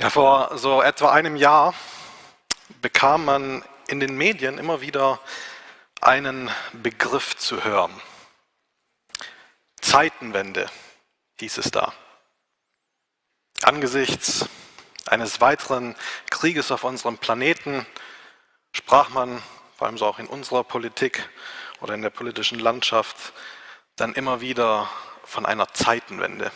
[0.00, 1.74] Ja, vor so etwa einem Jahr
[2.80, 5.18] bekam man in den Medien immer wieder
[6.00, 8.00] einen Begriff zu hören.
[9.80, 10.70] Zeitenwende
[11.40, 11.92] hieß es da.
[13.64, 14.48] Angesichts
[15.06, 15.96] eines weiteren
[16.30, 17.84] Krieges auf unserem Planeten
[18.70, 19.42] sprach man,
[19.76, 21.28] vor allem so auch in unserer Politik
[21.80, 23.32] oder in der politischen Landschaft,
[23.96, 24.88] dann immer wieder
[25.24, 26.52] von einer Zeitenwende.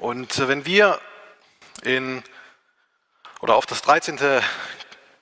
[0.00, 0.98] Und äh, wenn wir
[1.82, 2.22] in
[3.40, 4.18] oder auf das 13.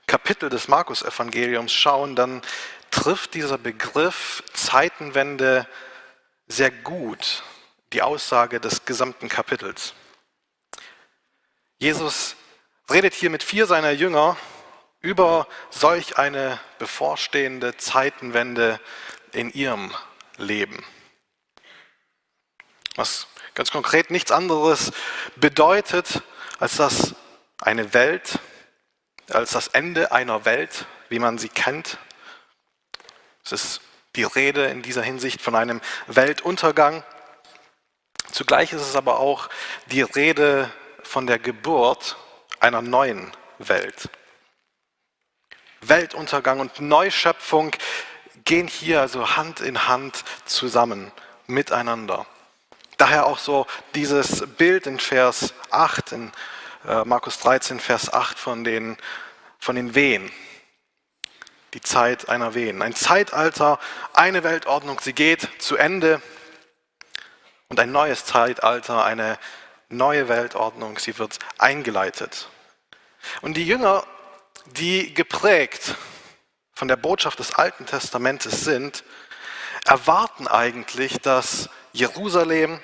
[0.06, 2.42] Kapitel des Markus-Evangeliums schauen, dann
[2.90, 5.66] trifft dieser Begriff Zeitenwende
[6.46, 7.42] sehr gut
[7.92, 9.94] die Aussage des gesamten Kapitels.
[11.78, 12.36] Jesus
[12.90, 14.36] redet hier mit vier seiner Jünger
[15.00, 18.80] über solch eine bevorstehende Zeitenwende
[19.32, 19.92] in ihrem
[20.36, 20.84] Leben.
[22.96, 24.92] Was ganz konkret nichts anderes
[25.34, 26.22] bedeutet,
[26.60, 27.16] als dass
[27.60, 28.38] eine Welt,
[29.30, 31.98] als das Ende einer Welt, wie man sie kennt.
[33.44, 33.80] Es ist
[34.14, 37.02] die Rede in dieser Hinsicht von einem Weltuntergang.
[38.30, 39.48] Zugleich ist es aber auch
[39.86, 40.70] die Rede
[41.02, 42.16] von der Geburt
[42.60, 44.08] einer neuen Welt.
[45.80, 47.72] Weltuntergang und Neuschöpfung
[48.44, 51.10] gehen hier also Hand in Hand zusammen,
[51.48, 52.24] miteinander.
[52.98, 56.32] Daher auch so dieses Bild in Vers 8, in
[56.84, 58.96] äh, Markus 13, Vers 8 von den,
[59.60, 60.32] von den Wehen.
[61.74, 62.82] Die Zeit einer Wehen.
[62.82, 63.78] Ein Zeitalter,
[64.14, 66.20] eine Weltordnung, sie geht zu Ende.
[67.68, 69.38] Und ein neues Zeitalter, eine
[69.88, 72.48] neue Weltordnung, sie wird eingeleitet.
[73.42, 74.04] Und die Jünger,
[74.66, 75.94] die geprägt
[76.74, 79.04] von der Botschaft des Alten Testamentes sind,
[79.84, 82.80] erwarten eigentlich, dass Jerusalem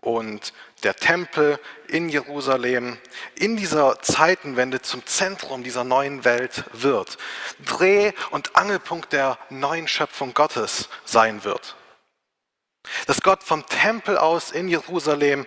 [0.00, 2.98] und der Tempel in Jerusalem
[3.36, 7.18] in dieser Zeitenwende zum Zentrum dieser neuen Welt wird,
[7.64, 11.76] Dreh- und Angelpunkt der neuen Schöpfung Gottes sein wird.
[13.06, 15.46] Dass Gott vom Tempel aus in Jerusalem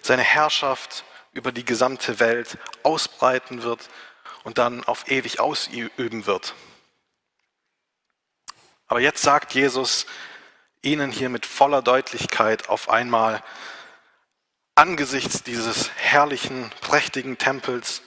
[0.00, 3.90] seine Herrschaft über die gesamte Welt ausbreiten wird
[4.44, 6.54] und dann auf ewig ausüben wird.
[8.86, 10.06] Aber jetzt sagt Jesus
[10.82, 13.42] ihnen hier mit voller Deutlichkeit auf einmal,
[14.74, 18.02] angesichts dieses herrlichen, prächtigen Tempels,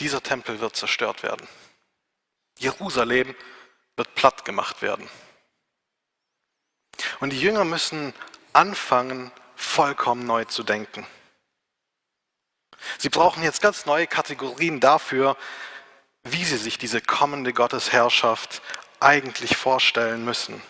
[0.00, 1.46] dieser Tempel wird zerstört werden.
[2.58, 3.34] Jerusalem
[3.96, 5.08] wird platt gemacht werden.
[7.20, 8.12] Und die Jünger müssen
[8.52, 11.06] anfangen, vollkommen neu zu denken.
[12.98, 15.36] Sie brauchen jetzt ganz neue Kategorien dafür,
[16.24, 18.60] wie sie sich diese kommende Gottesherrschaft
[19.00, 20.62] eigentlich vorstellen müssen.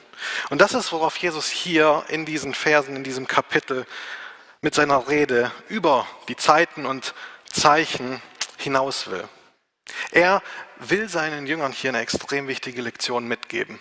[0.50, 3.86] Und das ist, worauf Jesus hier in diesen Versen, in diesem Kapitel
[4.60, 7.14] mit seiner Rede über die Zeiten und
[7.50, 8.22] Zeichen
[8.58, 9.28] hinaus will.
[10.12, 10.42] Er
[10.78, 13.78] will seinen Jüngern hier eine extrem wichtige Lektion mitgeben.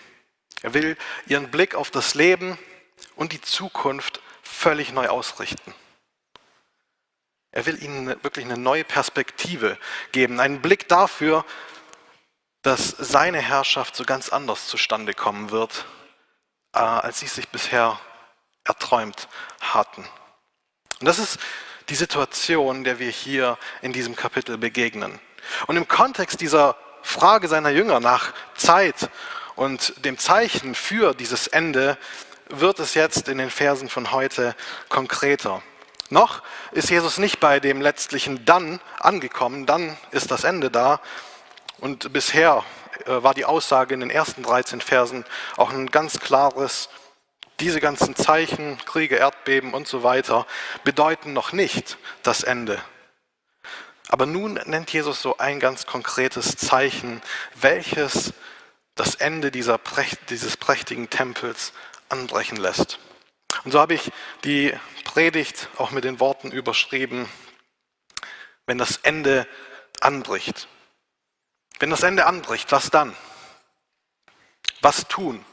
[0.62, 2.58] Er will ihren Blick auf das Leben
[3.16, 5.74] und die Zukunft völlig neu ausrichten.
[7.50, 9.78] Er will ihnen wirklich eine neue Perspektive
[10.12, 11.44] geben, einen Blick dafür,
[12.62, 15.84] dass seine Herrschaft so ganz anders zustande kommen wird,
[16.72, 17.98] als sie es sich bisher
[18.64, 19.28] erträumt
[19.60, 20.06] hatten.
[21.00, 21.38] Und das ist
[21.88, 25.20] die Situation, der wir hier in diesem Kapitel begegnen.
[25.66, 29.10] Und im Kontext dieser Frage seiner Jünger nach Zeit
[29.56, 31.98] und dem Zeichen für dieses Ende
[32.48, 34.54] wird es jetzt in den Versen von heute
[34.88, 35.62] konkreter.
[36.10, 41.00] Noch ist Jesus nicht bei dem letztlichen Dann angekommen, dann ist das Ende da.
[41.78, 45.24] Und bisher äh, war die Aussage in den ersten 13 Versen
[45.56, 46.88] auch ein ganz klares
[47.60, 50.46] diese ganzen Zeichen, Kriege, Erdbeben und so weiter,
[50.84, 52.82] bedeuten noch nicht das Ende.
[54.08, 57.22] Aber nun nennt Jesus so ein ganz konkretes Zeichen,
[57.54, 58.32] welches
[58.94, 59.80] das Ende dieser,
[60.28, 61.72] dieses prächtigen Tempels
[62.08, 62.98] anbrechen lässt.
[63.64, 64.10] Und so habe ich
[64.44, 67.28] die Predigt auch mit den Worten überschrieben,
[68.66, 69.46] wenn das Ende
[70.00, 70.68] anbricht.
[71.82, 73.14] Wenn das Ende anbricht, was dann?
[74.80, 75.44] Was tun?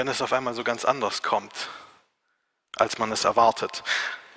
[0.00, 1.68] wenn es auf einmal so ganz anders kommt,
[2.76, 3.82] als man es erwartet.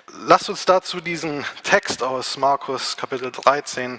[0.08, 3.98] Lasst uns dazu diesen Text aus Markus Kapitel 13,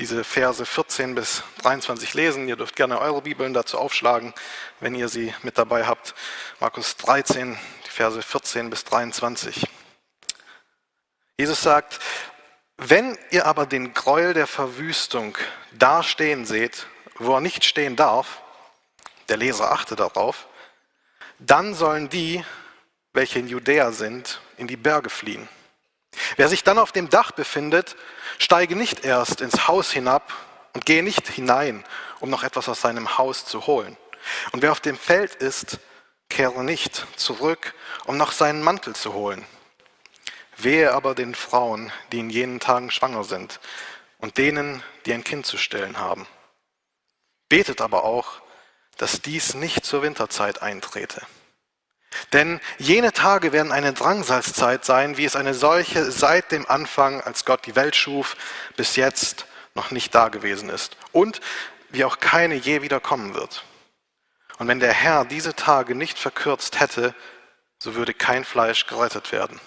[0.00, 2.48] diese Verse 14 bis 23 lesen.
[2.48, 4.34] Ihr dürft gerne eure Bibeln dazu aufschlagen,
[4.80, 6.16] wenn ihr sie mit dabei habt.
[6.58, 7.56] Markus 13,
[7.86, 9.64] die Verse 14 bis 23.
[11.38, 12.00] Jesus sagt,
[12.78, 15.36] wenn ihr aber den Gräuel der Verwüstung
[15.72, 16.86] da stehen seht,
[17.18, 18.42] wo er nicht stehen darf,
[19.28, 20.46] der Leser achte darauf,
[21.38, 22.44] dann sollen die,
[23.12, 25.48] welche in Judäa sind, in die Berge fliehen.
[26.36, 27.96] Wer sich dann auf dem Dach befindet,
[28.38, 30.32] steige nicht erst ins Haus hinab
[30.72, 31.84] und gehe nicht hinein,
[32.20, 33.96] um noch etwas aus seinem Haus zu holen.
[34.52, 35.78] Und wer auf dem Feld ist,
[36.28, 37.74] kehre nicht zurück,
[38.06, 39.44] um noch seinen Mantel zu holen.
[40.56, 43.60] Wehe aber den Frauen, die in jenen Tagen schwanger sind,
[44.18, 46.26] und denen, die ein Kind zu stillen haben.
[47.48, 48.40] Betet aber auch,
[48.96, 51.20] dass dies nicht zur Winterzeit eintrete.
[52.32, 57.44] Denn jene Tage werden eine Drangsalzzeit sein, wie es eine solche seit dem Anfang, als
[57.44, 58.36] Gott die Welt schuf,
[58.76, 60.96] bis jetzt noch nicht dagewesen ist.
[61.12, 61.40] Und
[61.90, 63.64] wie auch keine je wieder kommen wird.
[64.58, 67.14] Und wenn der Herr diese Tage nicht verkürzt hätte,
[67.78, 69.60] so würde kein Fleisch gerettet werden.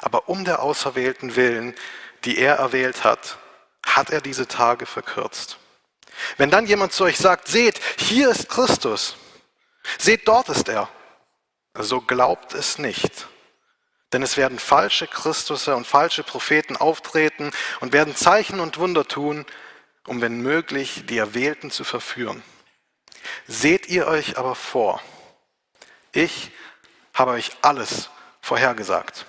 [0.00, 1.74] Aber um der Auserwählten willen,
[2.24, 3.38] die er erwählt hat,
[3.84, 5.58] hat er diese Tage verkürzt.
[6.36, 9.16] Wenn dann jemand zu euch sagt, seht, hier ist Christus,
[9.98, 10.88] seht, dort ist er,
[11.74, 13.26] so glaubt es nicht.
[14.12, 19.46] Denn es werden falsche Christusse und falsche Propheten auftreten und werden Zeichen und Wunder tun,
[20.06, 22.42] um wenn möglich die Erwählten zu verführen.
[23.46, 25.00] Seht ihr euch aber vor,
[26.12, 26.50] ich
[27.14, 28.10] habe euch alles
[28.40, 29.26] vorhergesagt.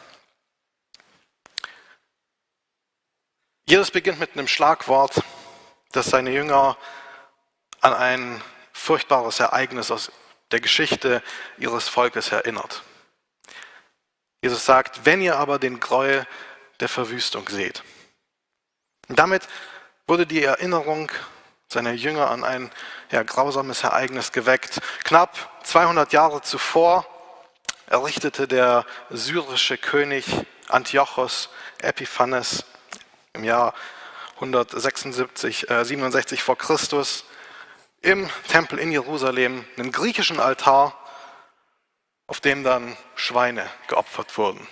[3.72, 5.24] Jesus beginnt mit einem Schlagwort,
[5.94, 6.76] das seine Jünger
[7.80, 10.12] an ein furchtbares Ereignis aus
[10.52, 11.24] der Geschichte
[11.58, 12.84] ihres Volkes erinnert.
[14.42, 16.28] Jesus sagt, wenn ihr aber den Gräuel
[16.82, 17.82] der Verwüstung seht.
[19.08, 19.48] Und damit
[20.06, 21.10] wurde die Erinnerung
[21.70, 22.72] seiner Jünger an ein
[23.10, 24.82] ja, grausames Ereignis geweckt.
[25.06, 27.08] Knapp 200 Jahre zuvor
[27.88, 30.26] errichtete der syrische König
[30.68, 31.48] Antiochos
[31.78, 32.66] Epiphanes
[33.34, 33.74] im Jahr
[34.36, 37.26] 176, äh, 67 vor Christus
[38.02, 40.98] im Tempel in Jerusalem einen griechischen Altar,
[42.28, 44.68] auf dem dann Schweine geopfert wurden.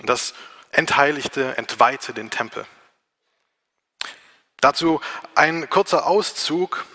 [0.00, 0.34] Und das
[0.70, 2.64] entheiligte, entweihte den Tempel.
[4.60, 5.00] Dazu
[5.34, 6.86] ein kurzer Auszug,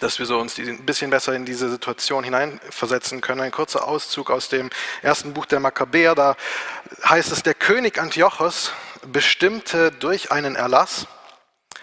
[0.00, 3.40] dass wir so uns ein bisschen besser in diese Situation hineinversetzen können.
[3.40, 4.70] Ein kurzer Auszug aus dem
[5.02, 6.14] ersten Buch der Makkabäer.
[6.14, 6.36] Da
[7.04, 8.72] heißt es, der König Antiochos
[9.06, 11.06] bestimmte durch einen Erlass,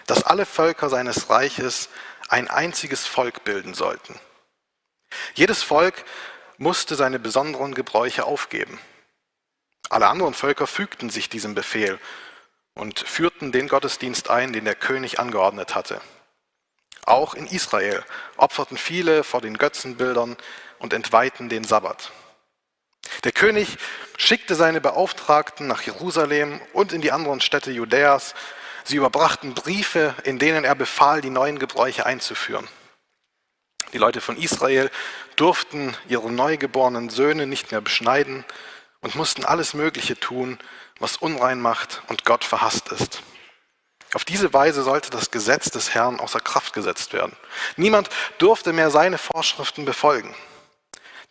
[0.06, 1.88] dass alle Völker seines Reiches
[2.28, 4.18] ein einziges Volk bilden sollten.
[5.34, 6.04] Jedes Volk
[6.58, 8.78] musste seine besonderen Gebräuche aufgeben.
[9.88, 11.98] Alle anderen Völker fügten sich diesem Befehl
[12.74, 16.00] und führten den Gottesdienst ein, den der König angeordnet hatte.
[17.04, 18.04] Auch in Israel
[18.36, 20.36] opferten viele vor den Götzenbildern
[20.78, 22.10] und entweihten den Sabbat.
[23.24, 23.78] Der König
[24.16, 28.34] schickte seine Beauftragten nach Jerusalem und in die anderen Städte Judäas.
[28.84, 32.68] Sie überbrachten Briefe, in denen er befahl, die neuen Gebräuche einzuführen.
[33.92, 34.90] Die Leute von Israel
[35.36, 38.44] durften ihre neugeborenen Söhne nicht mehr beschneiden
[39.00, 40.58] und mussten alles Mögliche tun,
[40.98, 43.22] was unrein macht und Gott verhasst ist.
[44.14, 47.36] Auf diese Weise sollte das Gesetz des Herrn außer Kraft gesetzt werden.
[47.76, 48.08] Niemand
[48.38, 50.34] durfte mehr seine Vorschriften befolgen.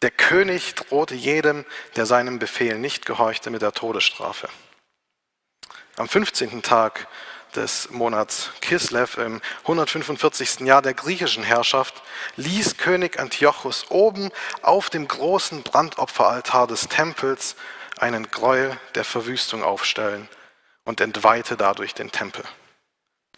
[0.02, 1.66] Der König drohte jedem,
[1.96, 4.50] der seinem Befehl nicht gehorchte, mit der Todesstrafe.
[5.98, 6.62] Am 15.
[6.62, 7.08] Tag
[7.56, 10.62] des Monats Kislev im 145.
[10.62, 12.04] Jahr der griechischen Herrschaft
[12.36, 14.30] ließ König Antiochus oben
[14.62, 17.56] auf dem großen Brandopferaltar des Tempels
[17.98, 20.28] einen Gräuel der Verwüstung aufstellen
[20.84, 22.44] und entweihte dadurch den Tempel.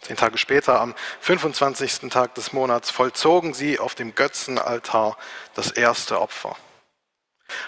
[0.00, 2.10] Zehn Tage später, am 25.
[2.10, 5.16] Tag des Monats, vollzogen sie auf dem Götzenaltar
[5.54, 6.56] das erste Opfer.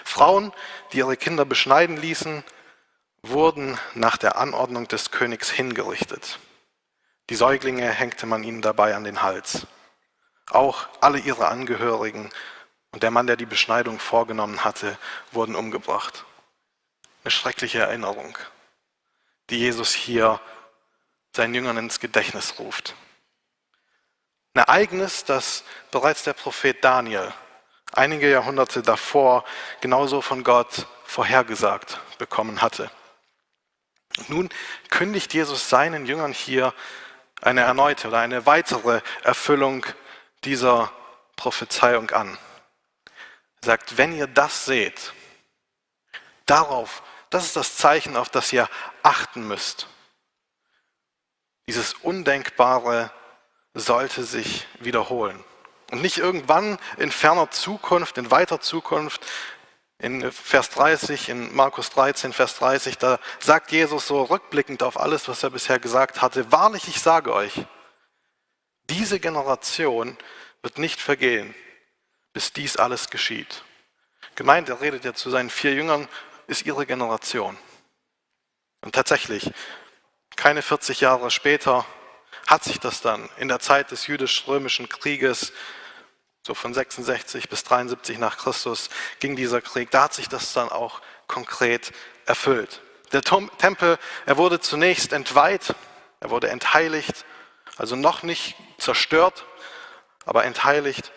[0.03, 0.53] Frauen,
[0.91, 2.43] die ihre Kinder beschneiden ließen,
[3.23, 6.39] wurden nach der Anordnung des Königs hingerichtet.
[7.29, 9.67] Die Säuglinge hängte man ihnen dabei an den Hals.
[10.49, 12.29] Auch alle ihre Angehörigen
[12.91, 14.97] und der Mann, der die Beschneidung vorgenommen hatte,
[15.31, 16.25] wurden umgebracht.
[17.23, 18.37] Eine schreckliche Erinnerung,
[19.49, 20.41] die Jesus hier
[21.33, 22.95] seinen Jüngern ins Gedächtnis ruft.
[24.53, 27.33] Ein Ereignis, das bereits der Prophet Daniel
[27.93, 29.43] einige Jahrhunderte davor
[29.81, 32.89] genauso von Gott vorhergesagt bekommen hatte.
[34.27, 34.49] Nun
[34.89, 36.73] kündigt Jesus seinen Jüngern hier
[37.41, 39.85] eine erneute oder eine weitere Erfüllung
[40.43, 40.91] dieser
[41.35, 42.37] Prophezeiung an.
[43.61, 45.13] Er sagt, wenn ihr das seht,
[46.45, 48.69] darauf, das ist das Zeichen, auf das ihr
[49.03, 49.87] achten müsst.
[51.71, 53.11] Dieses Undenkbare
[53.73, 55.41] sollte sich wiederholen.
[55.89, 59.25] Und nicht irgendwann in ferner Zukunft, in weiter Zukunft,
[59.97, 65.29] in Vers 30, in Markus 13, Vers 30, da sagt Jesus so rückblickend auf alles,
[65.29, 67.65] was er bisher gesagt hatte, wahrlich, ich sage euch,
[68.89, 70.17] diese Generation
[70.63, 71.55] wird nicht vergehen,
[72.33, 73.63] bis dies alles geschieht.
[74.35, 76.09] Gemeint, er redet ja zu seinen vier Jüngern,
[76.47, 77.57] ist ihre Generation.
[78.81, 79.53] Und tatsächlich,
[80.41, 81.85] keine 40 Jahre später
[82.47, 85.53] hat sich das dann in der Zeit des jüdisch-römischen Krieges,
[86.41, 90.69] so von 66 bis 73 nach Christus, ging dieser Krieg, da hat sich das dann
[90.69, 91.91] auch konkret
[92.25, 92.81] erfüllt.
[93.13, 95.75] Der Tempel, er wurde zunächst entweiht,
[96.21, 97.23] er wurde entheiligt,
[97.77, 99.45] also noch nicht zerstört,
[100.25, 101.11] aber entheiligt.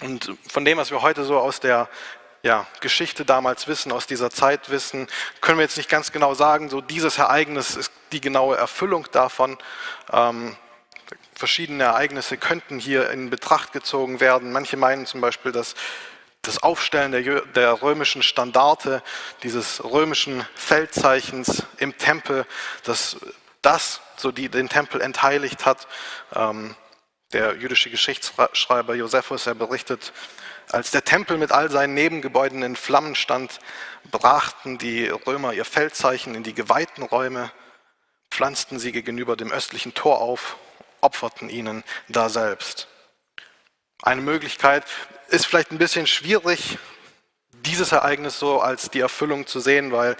[0.00, 1.86] Und von dem, was wir heute so aus der
[2.46, 5.08] ja, Geschichte damals wissen, aus dieser Zeit wissen,
[5.40, 9.58] können wir jetzt nicht ganz genau sagen, so dieses Ereignis ist die genaue Erfüllung davon.
[10.12, 10.56] Ähm,
[11.34, 14.52] verschiedene Ereignisse könnten hier in Betracht gezogen werden.
[14.52, 15.74] Manche meinen zum Beispiel, dass
[16.42, 19.02] das Aufstellen der, der, römischen Standarte,
[19.42, 22.46] dieses römischen Feldzeichens im Tempel,
[22.84, 23.16] dass
[23.60, 25.88] das so die, den Tempel entheiligt hat.
[26.32, 26.76] Ähm,
[27.32, 30.12] der jüdische Geschichtsschreiber Josephus, er berichtet,
[30.70, 33.60] als der Tempel mit all seinen Nebengebäuden in Flammen stand,
[34.10, 37.52] brachten die Römer ihr Feldzeichen in die geweihten Räume,
[38.30, 40.56] pflanzten sie gegenüber dem östlichen Tor auf,
[41.00, 42.88] opferten ihnen da selbst.
[44.02, 44.84] Eine Möglichkeit
[45.28, 46.78] ist vielleicht ein bisschen schwierig,
[47.52, 50.16] dieses Ereignis so als die Erfüllung zu sehen, weil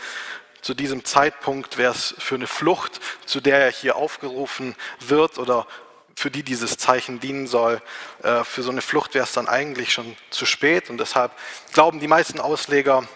[0.62, 5.66] zu diesem Zeitpunkt wäre es für eine Flucht, zu der er hier aufgerufen wird oder
[6.16, 7.80] für die dieses Zeichen dienen soll.
[8.22, 11.30] Äh, für so eine Flucht wäre es dann eigentlich schon zu spät und deshalb
[11.72, 13.06] glauben die meisten Ausleger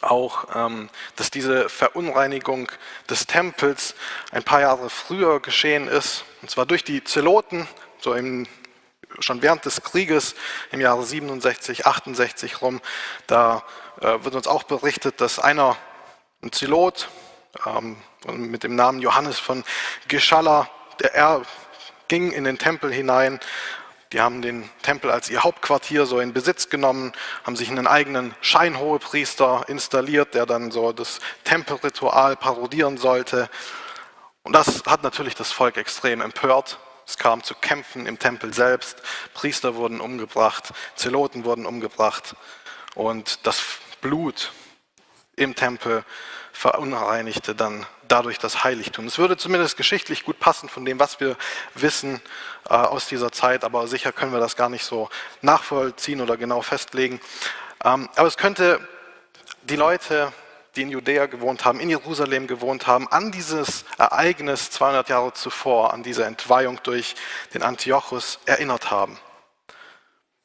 [0.00, 2.70] auch, ähm, dass diese Verunreinigung
[3.08, 3.94] des Tempels
[4.32, 7.68] ein paar Jahre früher geschehen ist, und zwar durch die Zeloten,
[8.00, 8.46] so im,
[9.20, 10.34] schon während des Krieges
[10.72, 12.80] im Jahre 67, 68 rum.
[13.26, 13.62] Da
[14.00, 15.76] äh, wird uns auch berichtet, dass einer,
[16.42, 17.08] ein Zelot
[17.66, 19.64] ähm, mit dem Namen Johannes von
[20.08, 20.68] Geschalla,
[21.00, 21.42] der er
[22.08, 23.40] ging in den Tempel hinein.
[24.12, 28.34] Die haben den Tempel als ihr Hauptquartier so in Besitz genommen, haben sich einen eigenen
[28.40, 33.50] Scheinhohepriester installiert, der dann so das Tempelritual parodieren sollte.
[34.44, 36.78] Und das hat natürlich das Volk extrem empört.
[37.06, 39.02] Es kam zu Kämpfen im Tempel selbst.
[39.34, 42.36] Priester wurden umgebracht, Zeloten wurden umgebracht.
[42.94, 43.62] Und das
[44.00, 44.52] Blut
[45.36, 46.04] im Tempel
[46.52, 49.06] verunreinigte dann dadurch das Heiligtum.
[49.06, 51.36] Es würde zumindest geschichtlich gut passen von dem, was wir
[51.74, 52.20] wissen
[52.68, 55.08] äh, aus dieser Zeit, aber sicher können wir das gar nicht so
[55.42, 57.20] nachvollziehen oder genau festlegen.
[57.84, 58.80] Ähm, aber es könnte
[59.62, 60.32] die Leute,
[60.76, 65.92] die in Judäa gewohnt haben, in Jerusalem gewohnt haben, an dieses Ereignis 200 Jahre zuvor,
[65.92, 67.14] an diese Entweihung durch
[67.54, 69.18] den Antiochus erinnert haben.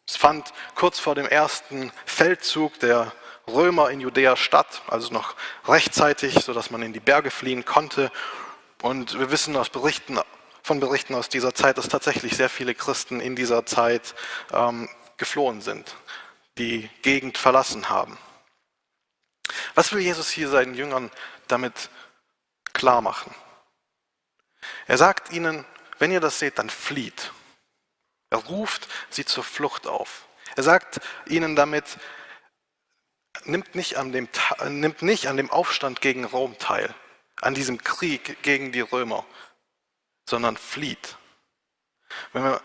[0.08, 3.12] Es fand kurz vor dem ersten Feldzug der
[3.54, 5.36] Römer in Judäa statt, also noch
[5.68, 8.12] rechtzeitig, sodass man in die Berge fliehen konnte.
[8.82, 10.20] Und wir wissen aus Berichten,
[10.64, 14.16] von Berichten aus dieser Zeit, dass tatsächlich sehr viele Christen in dieser Zeit
[14.54, 15.96] ähm, geflohen sind,
[16.58, 18.18] die Gegend verlassen haben.
[19.76, 21.12] Was will Jesus hier seinen Jüngern
[21.48, 21.90] damit
[22.74, 23.34] klar machen?
[24.88, 25.66] Er sagt ihnen,
[25.98, 27.32] wenn ihr das seht, dann flieht.
[28.30, 30.26] Er ruft sie zur Flucht auf.
[30.56, 31.86] Er sagt ihnen damit,
[33.46, 34.28] nimmt nicht, an dem,
[34.68, 36.94] nimmt nicht an dem Aufstand gegen Rom teil,
[37.42, 39.26] an diesem Krieg gegen die Römer,
[40.30, 41.18] sondern flieht.
[42.34, 42.62] Wenn wir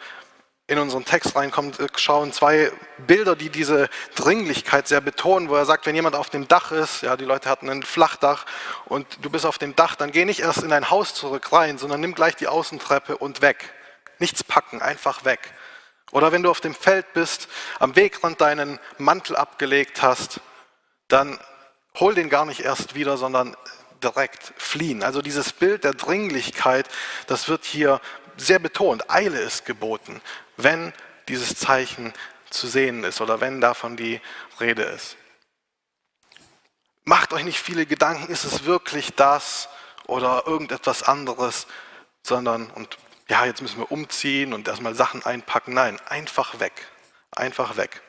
[0.66, 5.66] in unseren Text reinkommen, äh, schauen zwei Bilder, die diese Dringlichkeit sehr betonen, wo er
[5.66, 8.47] sagt, wenn jemand auf dem Dach ist, ja, die Leute hatten ein Flachdach
[8.87, 11.76] und du bist auf dem Dach, dann geh nicht erst in dein Haus zurück rein,
[11.76, 13.75] sondern nimm gleich die Außentreppe und weg.
[14.19, 15.52] Nichts packen, einfach weg.
[16.12, 20.40] Oder wenn du auf dem Feld bist, am Wegrand deinen Mantel abgelegt hast,
[21.14, 21.38] dann
[22.00, 23.56] hol den gar nicht erst wieder, sondern
[24.02, 25.04] direkt fliehen.
[25.04, 26.88] Also dieses Bild der Dringlichkeit,
[27.28, 28.00] das wird hier
[28.37, 29.09] sehr betont.
[29.09, 30.21] Eile ist geboten,
[30.56, 30.92] wenn
[31.28, 32.12] dieses Zeichen
[32.50, 34.21] zu sehen ist oder wenn davon die
[34.61, 35.16] Rede ist.
[37.04, 39.68] Macht euch nicht viele Gedanken, ist es wirklich das
[40.06, 41.68] oder irgendetwas anderes,
[42.23, 45.75] sondern, und ja, jetzt müssen wir umziehen und erstmal Sachen einpacken.
[45.75, 46.88] Nein, einfach weg.
[47.30, 48.02] Einfach weg.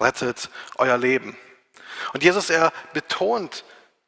[0.00, 1.36] Rettet euer Leben.
[2.12, 3.64] Und Jesus, er betont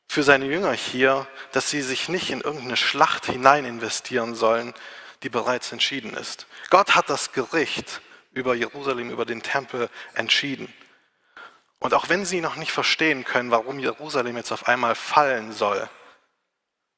[0.08, 4.74] für seine Jünger hier, dass sie sich nicht in irgendeine Schlacht hinein investieren sollen,
[5.22, 6.46] die bereits entschieden ist.
[6.70, 8.00] Gott hat das Gericht
[8.32, 10.72] über Jerusalem, über den Tempel entschieden.
[11.78, 15.88] Und auch wenn sie noch nicht verstehen können, warum Jerusalem jetzt auf einmal fallen soll,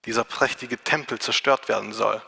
[0.04, 2.22] dieser prächtige Tempel zerstört werden soll,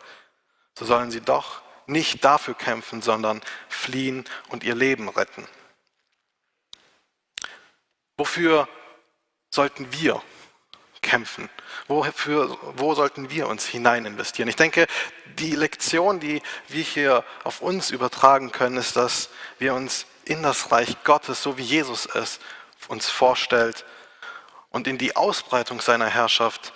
[0.79, 5.47] so sollen sie doch nicht dafür kämpfen, sondern fliehen und ihr Leben retten.
[8.17, 8.69] Wofür
[9.51, 10.23] sollten wir
[11.03, 11.49] kämpfen?
[11.87, 14.49] Wofür, wo sollten wir uns hinein investieren?
[14.49, 14.87] Ich denke,
[15.39, 20.73] die Lektion, die wir hier auf uns übertragen können, ist, dass wir uns in das
[20.73, 22.41] Reich Gottes, so wie Jesus es
[22.89, 23.85] uns vorstellt,
[24.71, 26.73] und in die Ausbreitung seiner Herrschaft,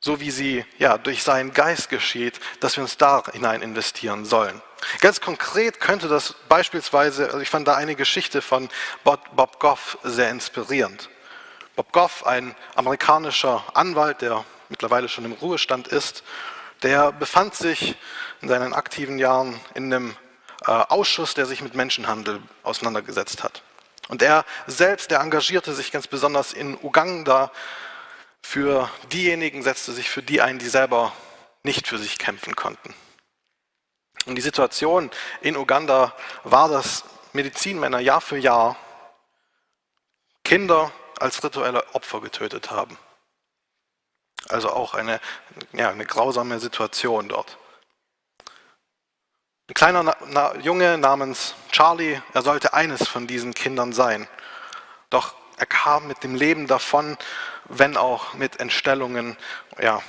[0.00, 4.62] so wie sie ja durch seinen Geist geschieht, dass wir uns da hinein investieren sollen.
[5.00, 8.70] Ganz konkret könnte das beispielsweise, also ich fand da eine Geschichte von
[9.04, 11.10] Bob Goff sehr inspirierend.
[11.76, 16.22] Bob Goff, ein amerikanischer Anwalt, der mittlerweile schon im Ruhestand ist,
[16.82, 17.94] der befand sich
[18.40, 20.16] in seinen aktiven Jahren in einem
[20.66, 23.62] äh, Ausschuss, der sich mit Menschenhandel auseinandergesetzt hat.
[24.08, 27.52] Und er selbst, der engagierte sich ganz besonders in Uganda
[28.50, 31.12] für diejenigen, setzte sich für die ein, die selber
[31.62, 32.92] nicht für sich kämpfen konnten.
[34.26, 35.08] Und die Situation
[35.40, 38.74] in Uganda war, dass Medizinmänner Jahr für Jahr
[40.42, 40.90] Kinder
[41.20, 42.98] als rituelle Opfer getötet haben.
[44.48, 45.20] Also auch eine,
[45.72, 47.56] ja, eine grausame Situation dort.
[49.68, 54.26] Ein kleiner Na Junge namens Charlie, er sollte eines von diesen Kindern sein.
[55.08, 57.16] Doch er kam mit dem Leben davon,
[57.70, 59.36] wenn auch mit Entstellungen.
[59.80, 60.02] Ja.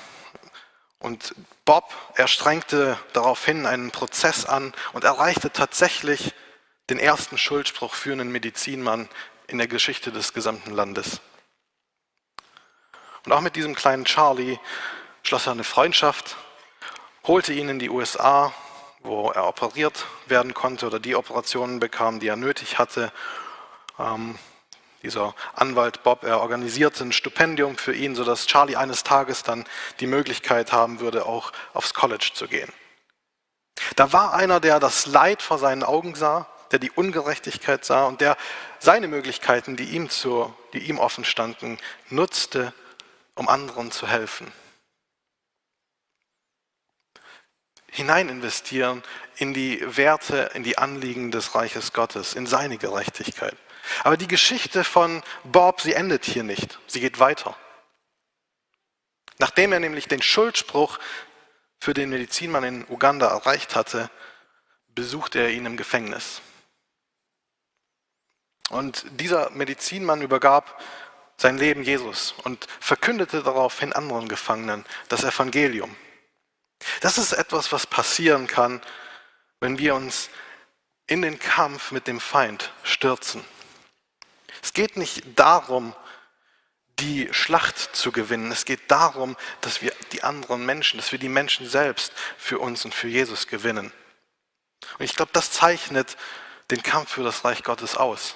[0.99, 1.33] Und
[1.65, 6.33] Bob, er strengte daraufhin einen Prozess an und erreichte tatsächlich
[6.89, 9.07] den ersten Schuldspruch für einen Medizinmann
[9.47, 11.21] in der Geschichte des gesamten Landes.
[13.25, 14.59] Und auch mit diesem kleinen Charlie
[15.23, 16.35] schloss er eine Freundschaft,
[17.23, 18.53] holte ihn in die USA,
[18.99, 23.11] wo er operiert werden konnte oder die Operationen bekam, die er nötig hatte.
[23.99, 24.37] Ähm,
[25.03, 29.65] dieser Anwalt Bob, er organisierte ein Stipendium für ihn, sodass Charlie eines Tages dann
[29.99, 32.71] die Möglichkeit haben würde, auch aufs College zu gehen.
[33.95, 38.21] Da war einer, der das Leid vor seinen Augen sah, der die Ungerechtigkeit sah und
[38.21, 38.37] der
[38.79, 41.77] seine Möglichkeiten, die ihm, zu, die ihm offen standen,
[42.09, 42.73] nutzte,
[43.35, 44.51] um anderen zu helfen.
[47.91, 49.03] Hinein investieren
[49.35, 53.57] in die Werte, in die Anliegen des Reiches Gottes, in seine Gerechtigkeit.
[54.03, 57.55] Aber die Geschichte von Bob, sie endet hier nicht, sie geht weiter.
[59.39, 60.99] Nachdem er nämlich den Schuldspruch
[61.79, 64.09] für den Medizinmann in Uganda erreicht hatte,
[64.89, 66.41] besuchte er ihn im Gefängnis.
[68.69, 70.81] Und dieser Medizinmann übergab
[71.37, 75.95] sein Leben Jesus und verkündete daraufhin anderen Gefangenen das Evangelium.
[77.01, 78.81] Das ist etwas, was passieren kann,
[79.59, 80.29] wenn wir uns
[81.07, 83.43] in den Kampf mit dem Feind stürzen.
[84.61, 85.95] Es geht nicht darum,
[86.99, 88.51] die Schlacht zu gewinnen.
[88.51, 92.85] Es geht darum, dass wir die anderen Menschen, dass wir die Menschen selbst für uns
[92.85, 93.91] und für Jesus gewinnen.
[94.97, 96.17] Und ich glaube, das zeichnet
[96.69, 98.35] den Kampf für das Reich Gottes aus.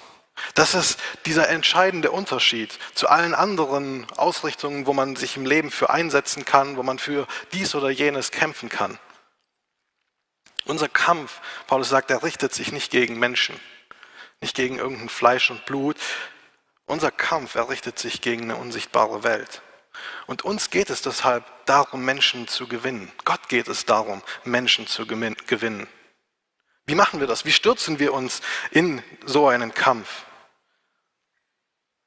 [0.54, 5.90] Das ist dieser entscheidende Unterschied zu allen anderen Ausrichtungen, wo man sich im Leben für
[5.90, 9.00] einsetzen kann, wo man für dies oder jenes kämpfen kann.
[10.66, 13.58] Unser Kampf, Paulus sagt, er richtet sich nicht gegen Menschen,
[14.42, 15.98] nicht gegen irgendein Fleisch und Blut.
[16.86, 19.62] Unser Kampf, er richtet sich gegen eine unsichtbare Welt.
[20.28, 23.12] Und uns geht es deshalb darum, Menschen zu gewinnen.
[23.24, 25.88] Gott geht es darum, Menschen zu gewinnen.
[26.86, 27.46] Wie machen wir das?
[27.46, 30.26] Wie stürzen wir uns in so einen Kampf?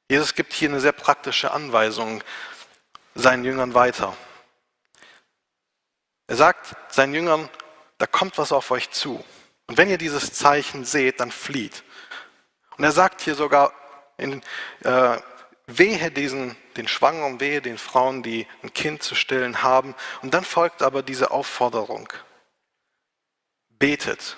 [0.09, 2.23] Jesus gibt hier eine sehr praktische Anweisung
[3.15, 4.15] seinen Jüngern weiter.
[6.27, 7.49] Er sagt seinen Jüngern,
[7.97, 9.23] da kommt was auf euch zu.
[9.67, 11.83] Und wenn ihr dieses Zeichen seht, dann flieht.
[12.79, 13.73] Und er sagt hier sogar,
[14.15, 14.41] in,
[14.85, 15.17] äh,
[15.67, 19.95] wehe diesen, den Schwangeren, wehe den Frauen, die ein Kind zu stillen haben.
[20.21, 22.07] Und dann folgt aber diese Aufforderung.
[23.67, 24.37] Betet.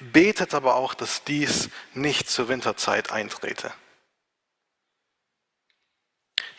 [0.00, 3.72] Betet aber auch, dass dies nicht zur Winterzeit eintrete.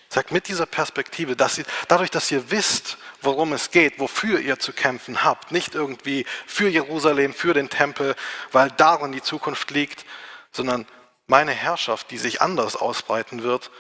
[0.08, 4.60] Sagt mit dieser Perspektive, dass ihr, dadurch, dass ihr wisst, worum es geht, wofür ihr
[4.60, 8.16] zu kämpfen habt, nicht irgendwie für Jerusalem, für den Tempel,
[8.54, 10.06] weil darin die Zukunft liegt,
[10.52, 10.88] sondern
[11.28, 13.72] meine Herrschaft, die sich anders ausbreiten wird,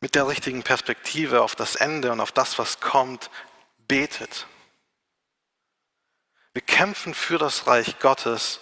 [0.00, 3.30] mit der richtigen Perspektive auf das Ende und auf das, was kommt,
[3.88, 4.46] betet.
[6.52, 8.60] Wir kämpfen für das Reich Gottes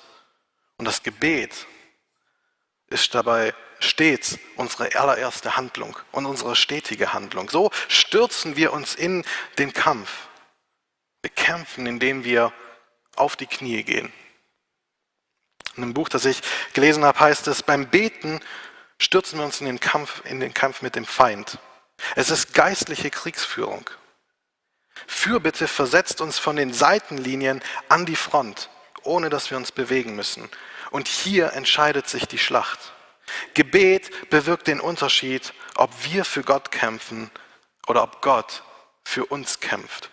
[0.77, 1.67] und das Gebet
[2.89, 7.51] ist dabei stets unsere allererste Handlung und unsere stetige Handlung.
[7.51, 9.25] So stürzen wir uns in
[9.59, 10.29] den Kampf.
[11.23, 12.53] Wir kämpfen, indem wir
[13.17, 14.13] auf die Knie gehen.
[15.77, 16.41] In einem Buch, das ich
[16.73, 18.41] gelesen habe, heißt es, beim Beten
[18.99, 21.59] stürzen wir uns in den Kampf, in den Kampf mit dem Feind.
[22.15, 23.89] Es ist geistliche Kriegsführung.
[25.07, 28.71] Fürbitte versetzt uns von den Seitenlinien an die Front
[29.07, 30.49] ohne dass wir uns bewegen müssen.
[30.91, 32.93] Und hier entscheidet sich die Schlacht.
[33.55, 37.31] Gebet bewirkt den Unterschied, ob wir für Gott kämpfen
[37.87, 38.62] oder ob Gott
[39.05, 40.11] für uns kämpft.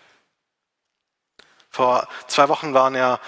[1.70, 3.20] Vor zwei Wochen waren ja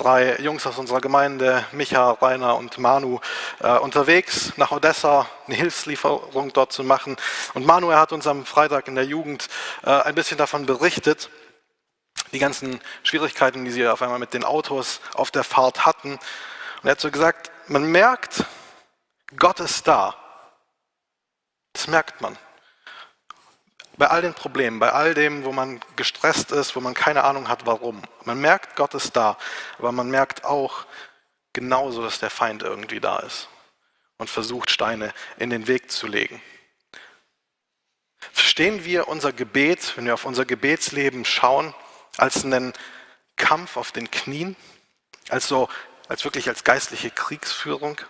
[0.00, 3.20] drei Jungs aus unserer Gemeinde, Micha, Rainer und Manu,
[3.60, 7.16] äh, unterwegs nach Odessa, eine Hilfslieferung dort zu machen.
[7.54, 9.48] Und Manu, er hat uns am Freitag in der Jugend
[9.84, 11.28] äh, ein bisschen davon berichtet,
[12.32, 16.12] die ganzen Schwierigkeiten, die sie auf einmal mit den Autos auf der Fahrt hatten.
[16.12, 16.20] Und
[16.84, 18.44] er hat so gesagt, man merkt,
[19.36, 20.14] Gott ist da.
[21.74, 22.38] Das merkt man.
[24.00, 27.48] Bei all den Problemen, bei all dem, wo man gestresst ist, wo man keine Ahnung
[27.48, 28.00] hat, warum.
[28.24, 29.36] Man merkt, Gott ist da,
[29.76, 30.86] aber man merkt auch
[31.52, 33.50] genauso, dass der Feind irgendwie da ist
[34.16, 36.40] und versucht, Steine in den Weg zu legen.
[38.32, 41.74] Verstehen wir unser Gebet, wenn wir auf unser Gebetsleben schauen,
[42.16, 42.72] als einen
[43.36, 44.56] Kampf auf den Knien,
[45.28, 45.68] als, so,
[46.08, 48.00] als wirklich als geistliche Kriegsführung?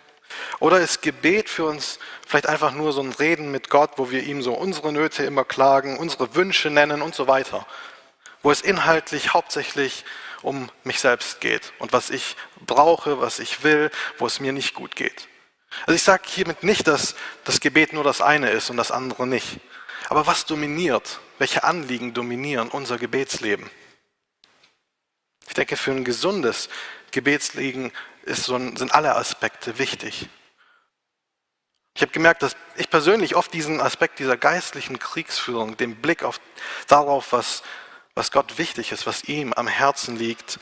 [0.58, 4.22] Oder ist Gebet für uns vielleicht einfach nur so ein Reden mit Gott, wo wir
[4.22, 7.66] ihm so unsere Nöte immer klagen, unsere Wünsche nennen und so weiter?
[8.42, 10.04] Wo es inhaltlich hauptsächlich
[10.42, 14.74] um mich selbst geht und was ich brauche, was ich will, wo es mir nicht
[14.74, 15.28] gut geht.
[15.86, 19.26] Also ich sage hiermit nicht, dass das Gebet nur das eine ist und das andere
[19.26, 19.60] nicht.
[20.08, 21.20] Aber was dominiert?
[21.38, 23.70] Welche Anliegen dominieren unser Gebetsleben?
[25.46, 26.68] Ich denke, für ein gesundes
[27.10, 27.92] Gebetsleben
[28.26, 30.28] so ein, sind alle Aspekte wichtig.
[31.94, 36.40] Ich habe gemerkt, dass ich persönlich oft diesen Aspekt dieser geistlichen Kriegsführung, den Blick auf,
[36.86, 37.62] darauf, was,
[38.14, 40.60] was Gott wichtig ist, was ihm am Herzen liegt,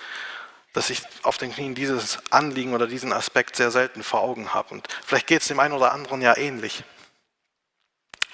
[0.72, 4.74] dass ich auf den Knien dieses Anliegen oder diesen Aspekt sehr selten vor Augen habe.
[4.74, 6.84] Und vielleicht geht es dem einen oder anderen ja ähnlich.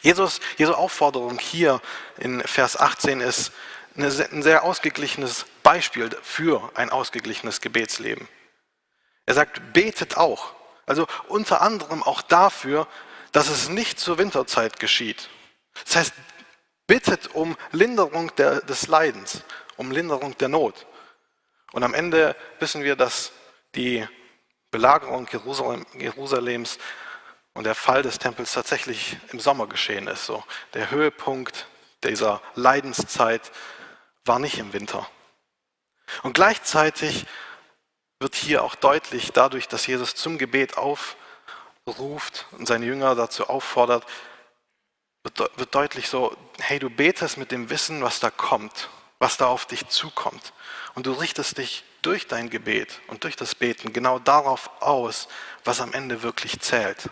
[0.02, 1.80] Jesus, Jesu Aufforderung hier
[2.18, 3.52] in Vers 18 ist
[3.96, 8.28] ein sehr ausgeglichenes Beispiel für ein ausgeglichenes Gebetsleben.
[9.26, 10.52] Er sagt, betet auch.
[10.86, 12.86] Also unter anderem auch dafür,
[13.32, 15.28] dass es nicht zur Winterzeit geschieht.
[15.84, 16.14] Das heißt,
[16.86, 19.42] bittet um Linderung der, des Leidens,
[19.76, 20.86] um Linderung der Not.
[21.72, 23.32] Und am Ende wissen wir, dass
[23.74, 24.06] die
[24.70, 26.78] Belagerung Jerusalem, Jerusalems
[27.54, 30.26] und der Fall des Tempels tatsächlich im Sommer geschehen ist.
[30.26, 31.66] So, der Höhepunkt
[32.04, 33.50] dieser Leidenszeit
[34.24, 35.08] war nicht im Winter.
[36.22, 37.26] Und gleichzeitig
[38.24, 44.06] wird hier auch deutlich, dadurch, dass Jesus zum Gebet aufruft und seine Jünger dazu auffordert,
[45.22, 49.66] wird, deutlich so, hey, du betest mit dem Wissen, was da kommt, was da auf
[49.66, 50.54] dich zukommt.
[50.94, 55.28] Und du richtest dich durch dein Gebet und durch das Beten genau darauf aus,
[55.62, 57.10] was am Ende wirklich zählt.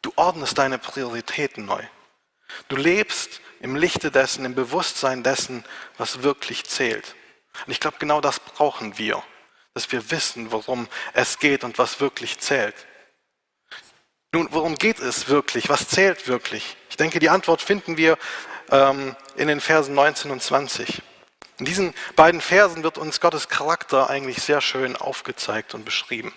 [0.00, 1.82] Du ordnest deine Prioritäten neu.
[2.68, 5.66] Du lebst im Lichte dessen, im Bewusstsein dessen,
[5.98, 7.14] was wirklich zählt.
[7.66, 9.22] Und ich glaube, genau das brauchen wir,
[9.74, 12.74] dass wir wissen, worum es geht und was wirklich zählt.
[14.32, 15.68] Nun, worum geht es wirklich?
[15.68, 16.76] Was zählt wirklich?
[16.90, 18.16] Ich denke, die Antwort finden wir
[18.70, 21.02] ähm, in den Versen 19 und 20.
[21.58, 26.32] In diesen beiden Versen wird uns Gottes Charakter eigentlich sehr schön aufgezeigt und beschrieben.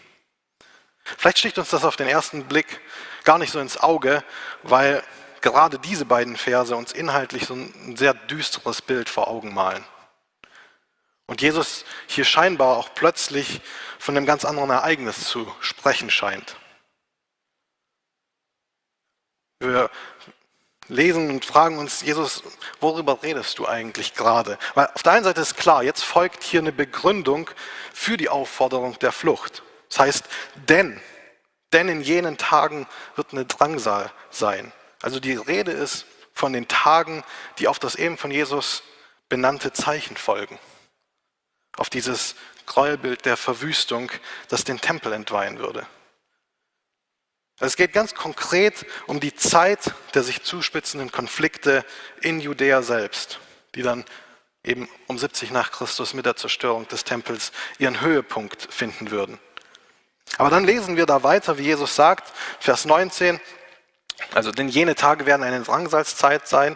[1.18, 2.82] Vielleicht sticht uns das auf den ersten Blick
[3.24, 4.24] gar nicht so ins Auge,
[4.64, 5.04] weil
[5.42, 9.84] gerade diese beiden Verse uns inhaltlich so ein sehr düsteres Bild vor Augen malen.
[11.28, 13.62] Und Jesus hier scheinbar auch plötzlich
[14.00, 16.56] von einem ganz anderen Ereignis zu sprechen scheint.
[19.60, 19.90] Wir
[20.88, 22.44] lesen und fragen uns, Jesus,
[22.80, 24.58] worüber redest du eigentlich gerade?
[24.74, 27.50] Weil auf der einen Seite ist klar, jetzt folgt hier eine Begründung
[27.94, 29.64] für die Aufforderung der Flucht.
[29.90, 30.26] Das heißt,
[30.70, 31.02] denn,
[31.74, 32.88] denn in jenen Tagen
[33.18, 34.72] wird eine Drangsal sein.
[35.02, 37.26] Also die Rede ist von den Tagen,
[37.60, 38.84] die auf das eben von Jesus
[39.28, 40.58] benannte Zeichen folgen
[41.78, 42.36] auf dieses
[42.66, 44.12] Gräuelbild der Verwüstung,
[44.50, 45.88] das den Tempel entweihen würde.
[47.60, 51.84] Also es geht ganz konkret um die Zeit der sich zuspitzenden Konflikte
[52.22, 53.40] in Judäa selbst,
[53.74, 54.06] die dann
[54.64, 59.40] eben um 70 nach Christus mit der Zerstörung des Tempels ihren Höhepunkt finden würden.
[60.38, 63.40] Aber dann lesen wir da weiter, wie Jesus sagt, Vers 19,
[64.34, 66.76] also denn jene Tage werden eine Drangsalzzeit sein,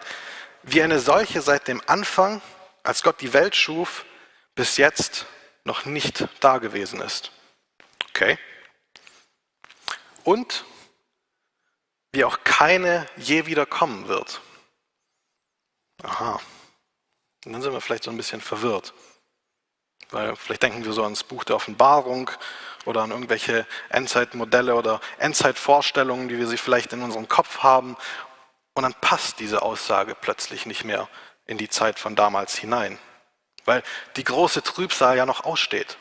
[0.63, 2.41] wie eine solche seit dem Anfang,
[2.81, 4.05] als Gott die Welt schuf,
[4.61, 5.25] bis jetzt
[5.63, 7.31] noch nicht da gewesen ist.
[8.09, 8.37] Okay?
[10.23, 10.65] Und
[12.11, 14.39] wie auch keine je wieder kommen wird.
[16.03, 16.39] Aha.
[17.43, 18.93] Und dann sind wir vielleicht so ein bisschen verwirrt.
[20.11, 22.29] Weil vielleicht denken wir so ans Buch der Offenbarung
[22.85, 27.97] oder an irgendwelche Endzeitmodelle oder Endzeitvorstellungen, die wir sie vielleicht in unserem Kopf haben.
[28.75, 31.09] Und dann passt diese Aussage plötzlich nicht mehr
[31.47, 32.99] in die Zeit von damals hinein
[33.65, 33.83] weil
[34.15, 35.97] die große Trübsal ja noch aussteht.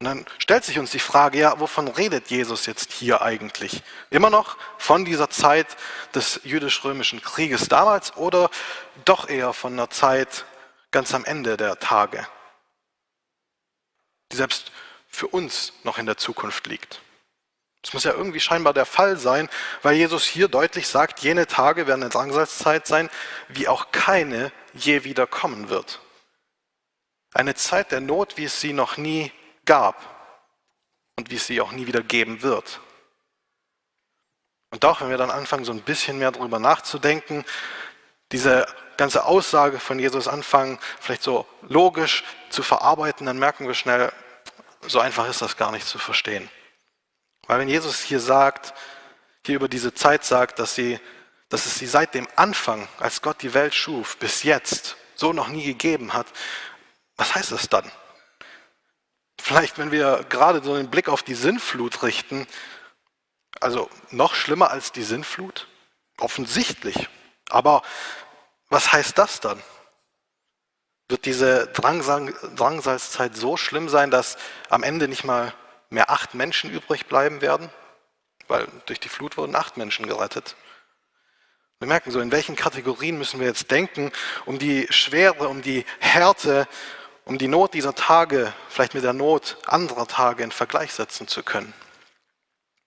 [0.00, 3.82] Und dann stellt sich uns die Frage, ja, wovon redet Jesus jetzt hier eigentlich?
[4.10, 5.68] Immer noch von dieser Zeit
[6.14, 8.50] des jüdisch-römischen Krieges damals oder
[9.06, 10.44] doch eher von einer Zeit
[10.90, 12.26] ganz am Ende der Tage?
[14.32, 14.72] die selbst
[15.08, 17.00] für uns noch in der Zukunft liegt.
[17.82, 19.48] Das muss ja irgendwie scheinbar der Fall sein,
[19.82, 23.08] weil Jesus hier deutlich sagt, jene Tage werden eine Drangsalzzeit sein,
[23.48, 26.00] wie auch keine je wieder kommen wird.
[27.36, 29.30] Eine Zeit der Not, wie es sie noch nie
[29.66, 30.00] gab
[31.16, 32.80] und wie es sie auch nie wieder geben wird.
[34.70, 37.44] Und doch, wenn wir dann anfangen, so ein bisschen mehr darüber nachzudenken,
[38.32, 44.10] diese ganze Aussage von Jesus anfangen, vielleicht so logisch zu verarbeiten, dann merken wir schnell,
[44.86, 46.48] so einfach ist das gar nicht zu verstehen.
[47.48, 48.72] Weil wenn Jesus hier sagt,
[49.44, 50.98] hier über diese Zeit sagt, dass, sie,
[51.50, 55.48] dass es sie seit dem Anfang, als Gott die Welt schuf, bis jetzt so noch
[55.48, 56.28] nie gegeben hat,
[57.16, 57.90] was heißt das dann?
[59.40, 62.46] Vielleicht, wenn wir gerade so einen Blick auf die Sinnflut richten,
[63.60, 65.66] also noch schlimmer als die Sinnflut?
[66.18, 67.08] Offensichtlich.
[67.48, 67.82] Aber
[68.68, 69.62] was heißt das dann?
[71.08, 74.36] Wird diese Drangsalzzeit so schlimm sein, dass
[74.70, 75.54] am Ende nicht mal
[75.88, 77.70] mehr acht Menschen übrig bleiben werden?
[78.48, 80.56] Weil durch die Flut wurden acht Menschen gerettet.
[81.78, 84.10] Wir merken so, in welchen Kategorien müssen wir jetzt denken,
[84.46, 86.66] um die Schwere, um die Härte,
[87.26, 91.42] um die Not dieser Tage vielleicht mit der Not anderer Tage in Vergleich setzen zu
[91.42, 91.74] können.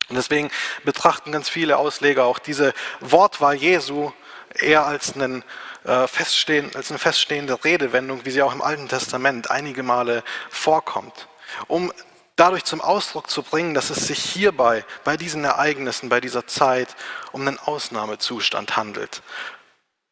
[0.09, 0.49] Und deswegen
[0.83, 4.11] betrachten ganz viele Ausleger auch diese Wortwahl Jesu
[4.55, 5.43] eher als, einen,
[5.83, 11.27] äh, feststehen, als eine feststehende Redewendung, wie sie auch im Alten Testament einige Male vorkommt,
[11.67, 11.93] um
[12.35, 16.95] dadurch zum Ausdruck zu bringen, dass es sich hierbei, bei diesen Ereignissen, bei dieser Zeit,
[17.33, 19.21] um einen Ausnahmezustand handelt.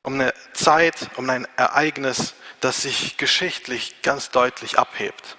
[0.07, 5.35] Um eine Zeit, um ein Ereignis, das sich geschichtlich ganz deutlich abhebt.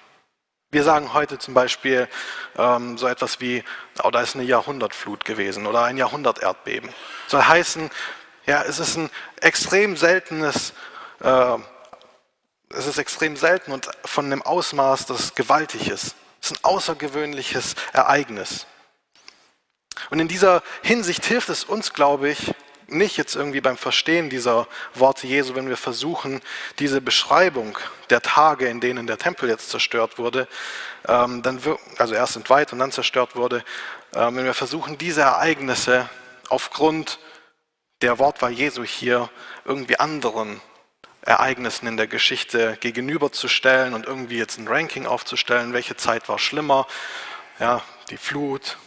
[0.69, 2.07] Wir sagen heute zum Beispiel
[2.55, 3.63] ähm, so etwas wie,
[4.03, 6.93] oh, da ist eine Jahrhundertflut gewesen oder ein Jahrhunderterdbeben.
[7.25, 7.89] Soll heißen,
[8.45, 9.09] ja, es ist ein
[9.41, 10.73] extrem seltenes,
[11.21, 11.57] äh,
[12.69, 16.15] es ist extrem selten und von einem Ausmaß, das gewaltig ist.
[16.41, 18.67] Es ist ein außergewöhnliches Ereignis.
[20.11, 22.53] Und in dieser Hinsicht hilft es uns, glaube ich,
[22.91, 26.41] nicht jetzt irgendwie beim Verstehen dieser Worte Jesu, wenn wir versuchen,
[26.79, 27.77] diese Beschreibung
[28.09, 30.47] der Tage, in denen der Tempel jetzt zerstört wurde,
[31.07, 31.59] ähm, dann,
[31.97, 33.63] also erst entweiht und dann zerstört wurde,
[34.13, 36.09] ähm, wenn wir versuchen, diese Ereignisse
[36.49, 37.19] aufgrund
[38.01, 39.29] der Wortwahl Jesu hier
[39.65, 40.61] irgendwie anderen
[41.21, 46.87] Ereignissen in der Geschichte gegenüberzustellen und irgendwie jetzt ein Ranking aufzustellen, welche Zeit war schlimmer,
[47.59, 48.77] ja, die Flut,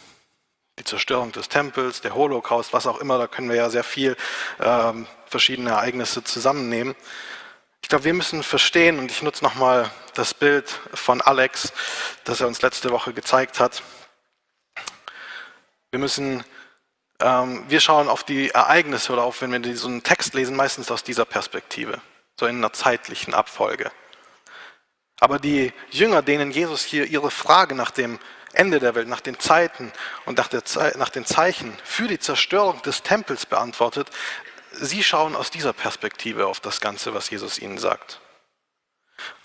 [0.79, 4.17] die Zerstörung des Tempels, der Holocaust, was auch immer, da können wir ja sehr viel
[4.59, 6.95] ähm, verschiedene Ereignisse zusammennehmen.
[7.81, 11.73] Ich glaube, wir müssen verstehen, und ich nutze nochmal das Bild von Alex,
[12.23, 13.83] das er uns letzte Woche gezeigt hat.
[15.91, 16.43] Wir müssen,
[17.19, 20.89] ähm, wir schauen auf die Ereignisse oder auf, wenn wir so einen Text lesen, meistens
[20.89, 22.01] aus dieser Perspektive,
[22.39, 23.91] so in einer zeitlichen Abfolge.
[25.19, 28.17] Aber die Jünger, denen Jesus hier ihre Frage nach dem
[28.53, 29.91] Ende der Welt, nach den Zeiten
[30.25, 34.09] und nach, Ze nach den Zeichen für die Zerstörung des Tempels beantwortet,
[34.71, 38.19] sie schauen aus dieser Perspektive auf das Ganze, was Jesus ihnen sagt.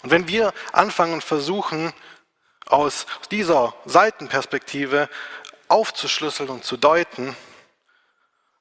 [0.02, 1.92] Und wenn wir anfangen und versuchen,
[2.66, 5.08] aus dieser Seitenperspektive
[5.68, 7.36] aufzuschlüsseln und zu deuten,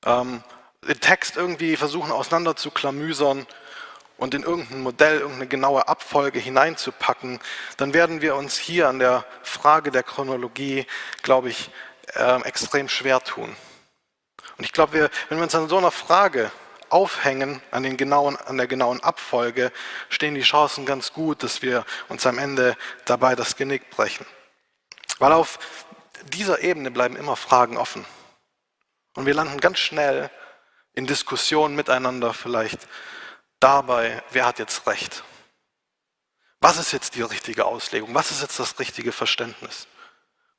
[0.05, 0.43] ähm,
[0.87, 3.45] den Text irgendwie versuchen auseinander zu klamüsern,
[4.17, 7.39] und in irgendein Modell, irgendeine genaue Abfolge hineinzupacken,
[7.77, 10.85] dann werden wir uns hier an der Frage der Chronologie,
[11.21, 11.69] glaube ich,
[12.15, 13.55] äh, extrem schwer tun.
[14.57, 16.51] Und ich glaube, wir, wenn wir uns an so einer Frage
[16.89, 19.71] aufhängen, an, den genauen, an der genauen Abfolge,
[20.09, 22.75] stehen die Chancen ganz gut, dass wir uns am Ende
[23.05, 24.25] dabei das Genick brechen.
[25.19, 25.59] Weil auf
[26.23, 28.05] dieser Ebene bleiben immer Fragen offen.
[29.15, 30.29] Und wir landen ganz schnell
[30.93, 32.87] in Diskussionen miteinander vielleicht
[33.59, 35.23] dabei, wer hat jetzt recht?
[36.59, 38.13] Was ist jetzt die richtige Auslegung?
[38.15, 39.87] Was ist jetzt das richtige Verständnis?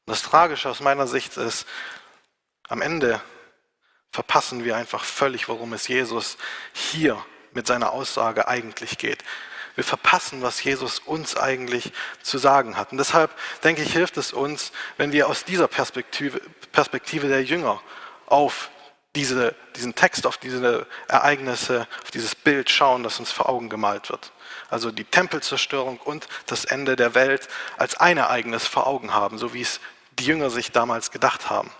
[0.06, 1.66] Und das Tragische aus meiner Sicht ist,
[2.68, 3.20] am Ende
[4.10, 6.38] verpassen wir einfach völlig, worum es Jesus
[6.72, 9.24] hier mit seiner Aussage eigentlich geht.
[9.74, 12.90] Wir verpassen, was Jesus uns eigentlich zu sagen hat.
[12.90, 13.30] Und deshalb
[13.62, 16.40] denke ich, hilft es uns, wenn wir aus dieser Perspektive,
[16.72, 17.80] Perspektive der Jünger
[18.26, 18.70] auf
[19.16, 24.10] diese, diesen Text, auf diese Ereignisse, auf dieses Bild schauen, das uns vor Augen gemalt
[24.10, 24.32] wird.
[24.70, 29.54] Also die Tempelzerstörung und das Ende der Welt als ein Ereignis vor Augen haben, so
[29.54, 29.80] wie es
[30.18, 31.70] die Jünger sich damals gedacht haben.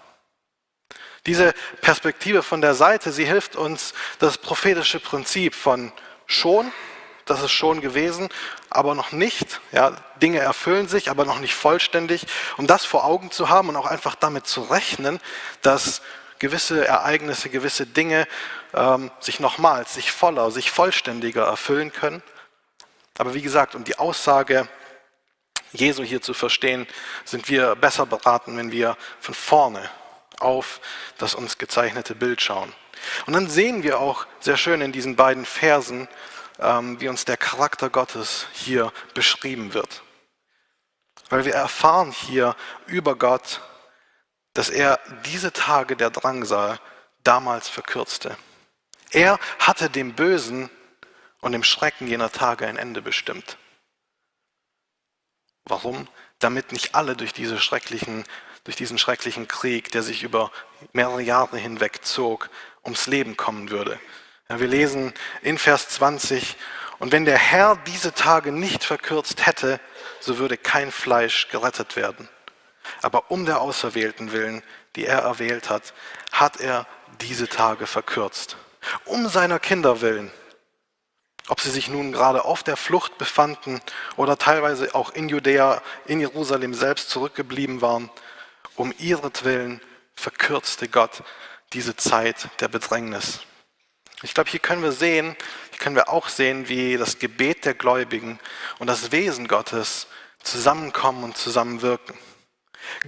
[1.27, 5.93] Diese Perspektive von der Seite, sie hilft uns, das prophetische Prinzip von
[6.27, 6.73] schon,
[7.27, 8.31] das ist schon gewesen,
[8.71, 9.61] aber noch nicht.
[9.73, 12.27] Ja, Dinge erfüllen sich, aber noch nicht vollständig.
[12.57, 15.21] Um das vor Augen zu haben und auch einfach damit zu rechnen,
[15.61, 16.01] dass
[16.39, 18.27] gewisse Ereignisse, gewisse Dinge
[18.75, 22.23] ähm, sich nochmals, sich voller, sich vollständiger erfüllen können.
[23.19, 24.69] Aber wie gesagt, um die Aussage
[25.73, 26.87] Jesu hier zu verstehen,
[27.25, 29.91] sind wir besser beraten, wenn wir von vorne
[30.41, 30.81] auf
[31.19, 32.73] das uns gezeichnete Bild schauen.
[33.27, 36.09] Und dann sehen wir auch sehr schön in diesen beiden Versen,
[36.59, 40.03] ähm, wie uns der Charakter Gottes hier beschrieben wird.
[41.29, 43.61] Weil wir erfahren hier über Gott,
[44.59, 46.81] dass er diese Tage der Drangsal
[47.23, 48.37] damals verkürzte.
[49.13, 50.69] Er hatte dem Bösen
[51.41, 53.57] und dem Schrecken jener Tage ein Ende bestimmt.
[55.65, 56.09] Warum?
[56.41, 58.25] Damit nicht alle durch, diese schrecklichen,
[58.65, 60.51] durch diesen schrecklichen Krieg, der sich über
[60.93, 62.51] mehrere Jahre hinweg zog,
[62.85, 64.01] ums Leben kommen würde.
[64.49, 66.57] Ja, wir lesen in Vers 20,
[66.99, 69.79] und wenn der Herr diese Tage nicht verkürzt hätte,
[70.19, 72.29] so würde kein Fleisch gerettet werden.
[73.03, 74.63] Aber um der Auserwählten willen,
[74.97, 75.95] die er erwählt hat,
[76.33, 76.87] hat er
[77.21, 78.57] diese Tage verkürzt.
[79.05, 80.31] Um seiner Kinder willen,
[81.49, 83.81] ob sie sich nun gerade auf der Flucht befanden
[84.17, 88.11] oder teilweise auch in Judäa, in Jerusalem selbst zurückgeblieben waren,
[88.77, 89.81] um ihretwillen
[90.15, 91.23] verkürzte Gott
[91.73, 93.41] diese Zeit der Bedrängnis.
[94.23, 95.37] Ich glaube, hier können wir sehen,
[95.71, 98.41] hier können wir auch sehen, wie das Gebet der Gläubigen
[98.79, 100.07] und das Wesen Gottes
[100.43, 102.17] zusammenkommen und zusammenwirken.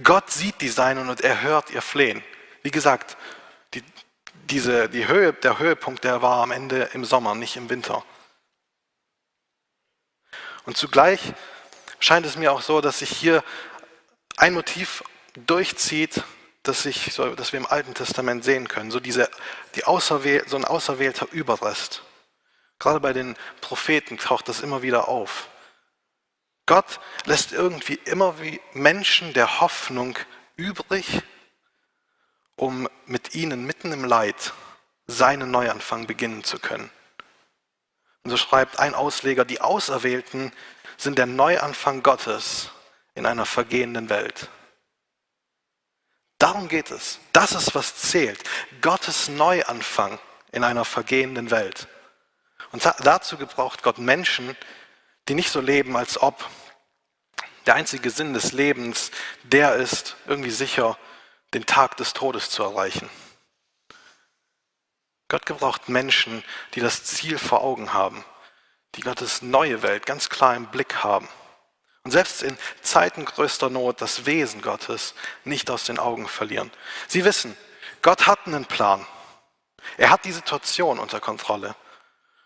[0.03, 2.23] Gott sieht die Seinen und er hört ihr Flehen.
[2.63, 3.17] Wie gesagt,
[3.73, 3.83] die,
[4.49, 8.03] diese, die Höhe, der Höhepunkt, der war am Ende im Sommer, nicht im Winter.
[10.65, 11.33] Und zugleich
[11.99, 13.43] scheint es mir auch so, dass sich hier
[14.37, 15.03] ein Motiv
[15.35, 16.23] durchzieht,
[16.63, 18.91] das, sich, so, das wir im Alten Testament sehen können.
[18.91, 19.29] So, diese,
[19.75, 22.03] die Auserwähl, so ein auserwählter Überrest.
[22.77, 25.47] Gerade bei den Propheten taucht das immer wieder auf.
[26.65, 30.17] Gott lässt irgendwie immer wie Menschen der Hoffnung
[30.55, 31.21] übrig,
[32.55, 34.53] um mit ihnen mitten im Leid
[35.07, 36.89] seinen Neuanfang beginnen zu können.
[38.23, 40.51] Und so schreibt ein Ausleger, die Auserwählten
[40.97, 42.69] sind der Neuanfang Gottes
[43.15, 44.49] in einer vergehenden Welt.
[46.37, 47.19] Darum geht es.
[47.33, 48.43] Das ist, was zählt.
[48.81, 50.19] Gottes Neuanfang
[50.51, 51.87] in einer vergehenden Welt.
[52.71, 54.55] Und dazu gebraucht Gott Menschen, die
[55.35, 56.49] nicht so leben, als ob
[57.65, 59.11] der einzige Sinn des Lebens
[59.43, 60.97] der ist, irgendwie sicher
[61.53, 63.09] den Tag des Todes zu erreichen.
[65.27, 68.25] Gott gebraucht Menschen, die das Ziel vor Augen haben,
[68.95, 71.29] die Gottes neue Welt ganz klar im Blick haben
[72.03, 75.13] und selbst in Zeiten größter Not das Wesen Gottes
[75.43, 76.71] nicht aus den Augen verlieren.
[77.07, 77.55] Sie wissen,
[78.01, 79.05] Gott hat einen Plan.
[79.97, 81.75] Er hat die Situation unter Kontrolle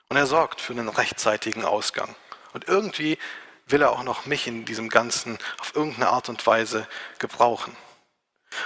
[0.09, 2.15] und er sorgt für einen rechtzeitigen Ausgang.
[2.55, 3.19] Und irgendwie
[3.67, 6.87] will er auch noch mich in diesem Ganzen auf irgendeine Art und Weise
[7.19, 7.77] gebrauchen.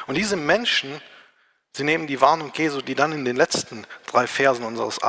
[0.08, 1.02] Und diese Menschen
[1.73, 4.99] Sie nehmen die Warnung Jesu, die dann in den letzten drei Versen unseres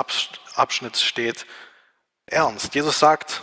[0.54, 1.46] Abschnitts steht,
[2.26, 2.74] ernst.
[2.74, 3.42] Jesus sagt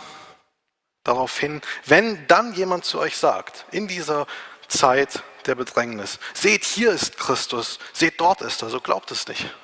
[1.04, 4.26] daraufhin, wenn dann jemand zu euch sagt, in dieser
[4.68, 9.54] Zeit der Bedrängnis, seht, hier ist Christus, seht, dort ist er, so glaubt es nicht.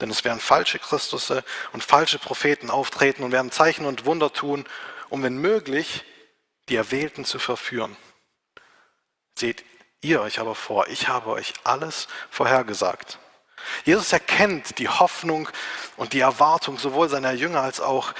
[0.00, 4.66] Denn es werden falsche Christusse und falsche Propheten auftreten und werden Zeichen und Wunder tun,
[5.14, 6.02] um wenn möglich
[6.68, 7.96] die Erwählten zu verführen.
[9.38, 9.64] Seht,
[10.00, 13.20] ihr euch aber vor, ich habe euch alles vorhergesagt.
[13.84, 15.48] Jesus erkennt die Hoffnung
[15.96, 18.12] und die Erwartung sowohl seiner Jünger als auch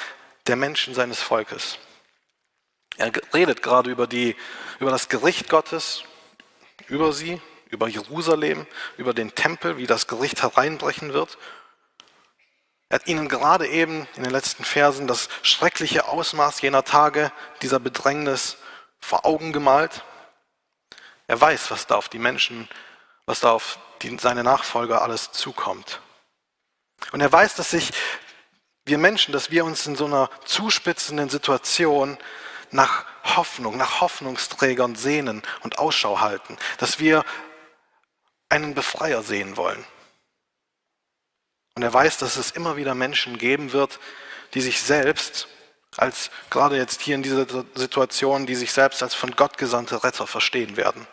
[0.46, 1.80] der Menschen seines Volkes.
[2.96, 4.36] Er redet gerade über, die,
[4.78, 6.04] über das Gericht Gottes,
[6.86, 11.38] über sie, über Jerusalem, über den Tempel, wie das Gericht hereinbrechen wird.
[12.88, 17.80] Er hat ihnen gerade eben in den letzten Versen das schreckliche Ausmaß jener Tage, dieser
[17.80, 18.56] Bedrängnis
[19.00, 20.04] vor Augen gemalt.
[21.26, 22.68] Er weiß, was da auf die Menschen,
[23.26, 26.00] was da auf die, seine Nachfolger alles zukommt.
[27.12, 27.92] Und er weiß, dass sich
[28.84, 32.18] wir Menschen, dass wir uns in so einer zuspitzenden Situation
[32.70, 37.24] nach Hoffnung, nach Hoffnungsträgern sehnen und Ausschau halten, dass wir
[38.50, 39.84] einen Befreier sehen wollen.
[41.74, 43.98] Und er weiß, dass es immer wieder Menschen geben wird,
[44.54, 45.48] die sich selbst
[45.96, 50.26] als, gerade jetzt hier in dieser Situation, die sich selbst als von Gott gesandte Retter
[50.26, 51.06] verstehen werden.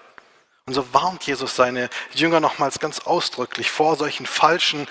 [0.65, 4.87] Und so warnt Jesus seine Jünger nochmals ganz ausdrücklich vor solchen falschen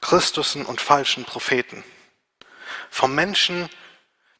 [0.00, 1.84] Christussen und falschen Propheten.
[2.90, 3.68] Vor Menschen,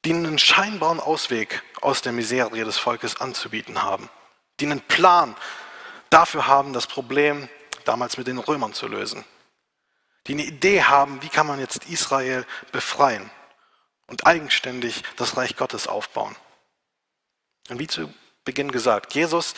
[0.05, 4.09] die einen scheinbaren Ausweg aus der Miserie des Volkes anzubieten haben.
[4.61, 5.37] Die einen Plan
[6.11, 7.49] dafür haben, das Problem
[7.85, 9.25] damals mit den Römern zu lösen.
[10.27, 13.31] Die eine Idee haben, wie kann man jetzt Israel befreien
[14.07, 16.37] und eigenständig das Reich Gottes aufbauen.
[17.69, 18.13] Und wie zu
[18.45, 19.15] Beginn gesagt.
[19.15, 19.55] Jesus,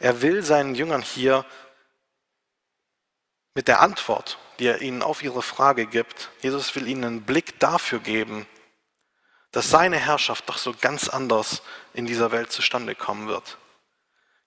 [0.00, 1.46] er will seinen Jüngern hier
[3.54, 7.60] mit der Antwort, die er ihnen auf ihre Frage gibt, Jesus will ihnen einen Blick
[7.60, 8.46] dafür geben,
[9.52, 11.62] dass seine Herrschaft doch so ganz anders
[11.94, 13.58] in dieser Welt zustande kommen wird.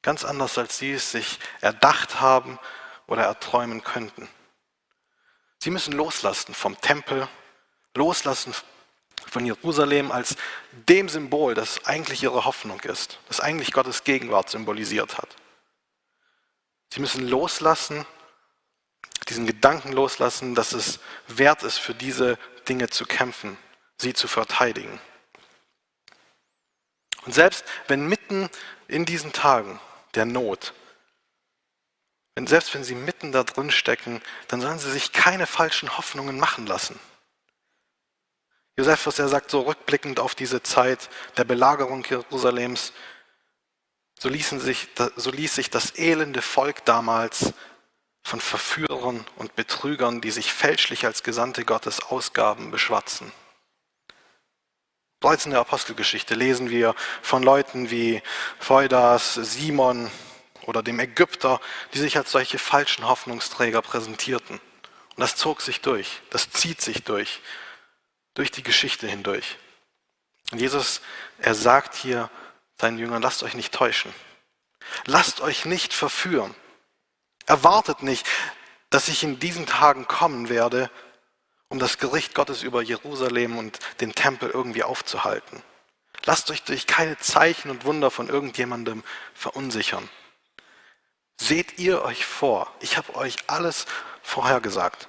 [0.02, 2.60] Ganz anders, als sie es sich erdacht haben
[3.08, 4.28] oder erträumen könnten.
[5.66, 7.28] Sie müssen loslassen vom Tempel,
[7.96, 8.54] loslassen
[9.26, 10.36] von Jerusalem als
[10.72, 15.28] dem Symbol, das eigentlich ihre Hoffnung ist, das eigentlich Gottes Gegenwart symbolisiert hat.
[16.94, 18.06] Sie müssen loslassen,
[19.28, 21.00] diesen Gedanken loslassen, dass es
[21.30, 22.38] wert ist, für diese
[22.70, 23.58] Dinge zu kämpfen,
[23.98, 25.02] sie zu verteidigen.
[27.26, 28.52] Und selbst wenn mitten
[28.88, 29.80] in diesen Tagen
[30.14, 30.76] der Not,
[32.36, 36.38] wenn selbst wenn sie mitten da drin stecken, dann sollen sie sich keine falschen Hoffnungen
[36.38, 37.00] machen lassen.
[38.78, 42.92] Josephus, er sagt so rückblickend auf diese Zeit der Belagerung Jerusalems,
[44.20, 47.54] so, ließen sich, so ließ sich das elende Volk damals
[48.22, 53.32] von Verführern und Betrügern, die sich fälschlich als Gesandte Gottes ausgaben, beschwatzen.
[55.20, 58.22] Bereits in der Apostelgeschichte lesen wir von Leuten wie
[58.60, 60.12] Feudas, Simon
[60.66, 61.62] oder dem Ägypter,
[61.94, 64.60] die sich als solche falschen Hoffnungsträger präsentierten.
[65.16, 67.42] Und das zog sich durch, das zieht sich durch
[68.36, 69.58] durch die Geschichte hindurch.
[70.52, 71.02] Und Jesus,
[71.40, 72.30] er sagt hier
[72.80, 74.14] seinen Jüngern, lasst euch nicht täuschen.
[75.06, 76.54] Lasst euch nicht verführen.
[77.48, 78.28] Erwartet nicht,
[78.92, 80.92] dass ich in diesen Tagen kommen werde,
[81.70, 85.64] um das Gericht Gottes über Jerusalem und den Tempel irgendwie aufzuhalten.
[86.26, 89.04] Lasst euch durch keine Zeichen und Wunder von irgendjemandem
[89.34, 90.08] verunsichern.
[91.38, 92.74] Seht ihr euch vor.
[92.80, 93.86] Ich habe euch alles
[94.22, 95.08] vorhergesagt.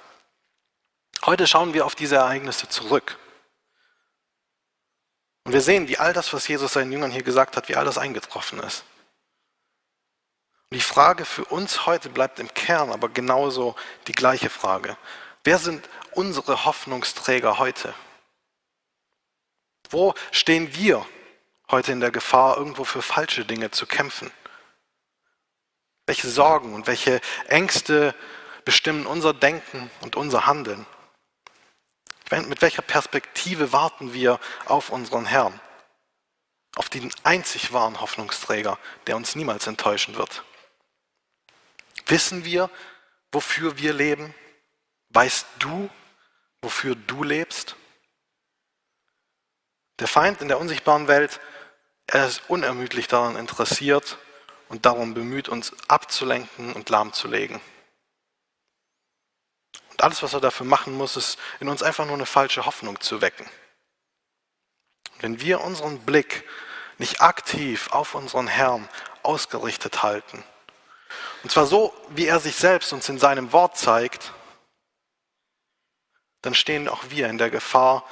[1.25, 3.17] Heute schauen wir auf diese Ereignisse zurück.
[5.45, 7.85] Und wir sehen, wie all das, was Jesus seinen Jüngern hier gesagt hat, wie all
[7.85, 8.83] das eingetroffen ist.
[10.69, 13.75] Und die Frage für uns heute bleibt im Kern aber genauso
[14.07, 14.97] die gleiche Frage.
[15.45, 17.93] Wer sind unsere Hoffnungsträger heute?
[19.89, 21.05] Wo stehen wir
[21.71, 24.29] heute in der Gefahr, irgendwo für falsche Dinge zu kämpfen?
[26.07, 28.15] Welche Sorgen und welche Ängste
[28.63, 30.85] bestimmen unser Denken und unser Handeln?
[32.31, 35.59] Mit welcher Perspektive warten wir auf unseren Herrn?
[36.75, 40.43] Auf den einzig wahren Hoffnungsträger, der uns niemals enttäuschen wird.
[42.05, 42.69] Wissen wir,
[43.33, 44.33] wofür wir leben?
[45.09, 45.89] Weißt du,
[46.61, 47.75] wofür du lebst?
[49.99, 51.41] Der Feind in der unsichtbaren Welt,
[52.05, 54.17] er ist unermüdlich daran interessiert
[54.69, 57.61] und darum bemüht, uns abzulenken und lahmzulegen.
[59.91, 62.99] Und alles, was er dafür machen muss, ist in uns einfach nur eine falsche Hoffnung
[62.99, 63.49] zu wecken.
[65.19, 66.47] Wenn wir unseren Blick
[66.99, 68.87] nicht aktiv auf unseren Herrn
[69.23, 70.43] ausgerichtet halten,
[71.43, 74.33] und zwar so, wie er sich selbst uns in seinem Wort zeigt,
[76.41, 78.05] dann stehen auch wir in der Gefahr,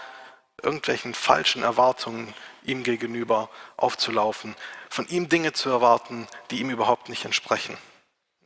[0.66, 4.56] irgendwelchen falschen Erwartungen ihm gegenüber aufzulaufen,
[4.90, 7.78] von ihm Dinge zu erwarten, die ihm überhaupt nicht entsprechen.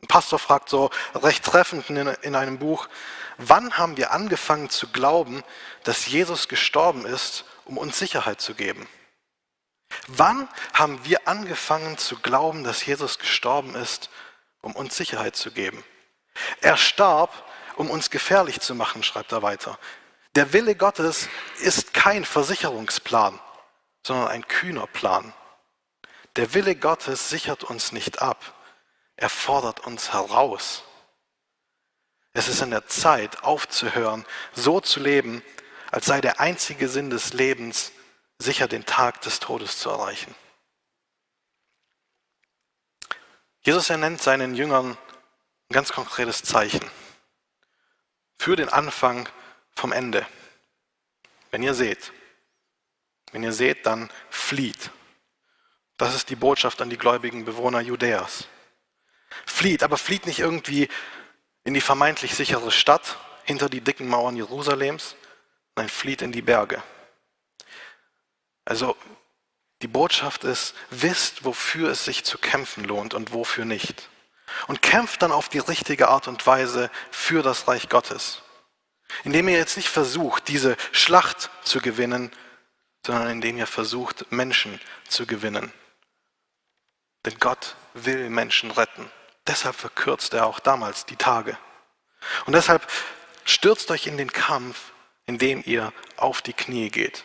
[0.02, 2.88] Ein Pastor fragt so recht treffend in einem Buch,
[3.36, 5.42] wann haben wir angefangen zu glauben,
[5.84, 8.88] dass Jesus gestorben ist, um uns Sicherheit zu geben?
[10.06, 14.08] Wann haben wir angefangen zu glauben, dass Jesus gestorben ist,
[14.62, 15.82] um uns Sicherheit zu geben?
[16.60, 17.32] Er starb,
[17.76, 19.78] um uns gefährlich zu machen, schreibt er weiter.
[20.40, 21.28] Der Wille Gottes
[21.58, 23.38] ist kein Versicherungsplan,
[24.06, 25.34] sondern ein kühner Plan.
[26.36, 28.54] Der Wille Gottes sichert uns nicht ab,
[29.16, 30.82] er fordert uns heraus.
[32.32, 34.24] Es ist an der Zeit, aufzuhören,
[34.54, 35.42] so zu leben,
[35.90, 37.92] als sei der einzige Sinn des Lebens,
[38.38, 40.34] sicher den Tag des Todes zu erreichen.
[43.60, 46.90] Jesus ernennt seinen Jüngern ein ganz konkretes Zeichen
[48.38, 49.28] für den Anfang
[49.80, 50.26] vom Ende.
[51.50, 52.12] Wenn ihr seht,
[53.32, 54.90] wenn ihr seht, dann flieht.
[55.96, 58.46] Das ist die Botschaft an die gläubigen Bewohner Judäas.
[59.46, 60.88] Flieht, aber flieht nicht irgendwie
[61.64, 65.16] in die vermeintlich sichere Stadt hinter die dicken Mauern Jerusalems,
[65.76, 66.82] nein, flieht in die Berge.
[68.66, 68.96] Also
[69.80, 74.10] die Botschaft ist, wisst, wofür es sich zu kämpfen lohnt und wofür nicht.
[74.66, 78.42] Und kämpft dann auf die richtige Art und Weise für das Reich Gottes.
[79.24, 82.30] Indem ihr jetzt nicht versucht, diese Schlacht zu gewinnen,
[83.06, 85.72] sondern indem ihr versucht, Menschen zu gewinnen.
[87.24, 89.10] Denn Gott will Menschen retten.
[89.46, 91.58] Deshalb verkürzt er auch damals die Tage.
[92.46, 92.86] Und deshalb
[93.44, 94.92] stürzt euch in den Kampf,
[95.26, 97.24] indem ihr auf die Knie geht.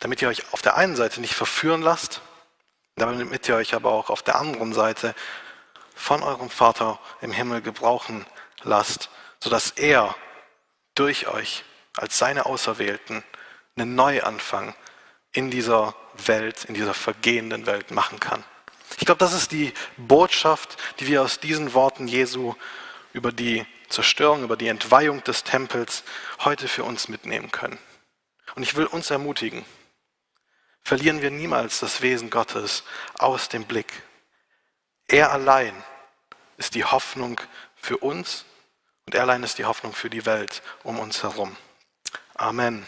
[0.00, 2.20] Damit ihr euch auf der einen Seite nicht verführen lasst,
[2.96, 5.14] damit ihr euch aber auch auf der anderen Seite
[5.94, 8.26] von eurem Vater im Himmel gebrauchen
[8.62, 10.14] lasst, sodass er
[10.94, 11.64] durch euch
[11.96, 13.22] als seine Auserwählten
[13.76, 14.74] einen Neuanfang
[15.32, 15.94] in dieser
[16.26, 18.44] Welt, in dieser vergehenden Welt machen kann.
[18.98, 22.54] Ich glaube, das ist die Botschaft, die wir aus diesen Worten Jesu
[23.12, 26.04] über die Zerstörung, über die Entweihung des Tempels
[26.40, 27.78] heute für uns mitnehmen können.
[28.54, 29.64] Und ich will uns ermutigen,
[30.82, 32.84] verlieren wir niemals das Wesen Gottes
[33.18, 33.92] aus dem Blick.
[35.08, 35.74] Er allein
[36.56, 37.40] ist die Hoffnung
[37.76, 38.44] für uns
[39.06, 41.56] und er allein ist die Hoffnung für die Welt um uns herum.
[42.34, 42.86] Amen.